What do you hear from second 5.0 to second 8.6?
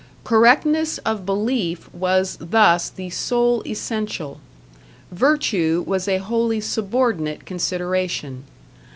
virtue was a wholly subordinate consideration.